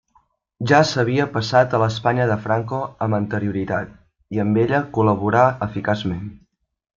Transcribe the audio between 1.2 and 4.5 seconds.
passat a l'Espanya de Franco amb anterioritat, i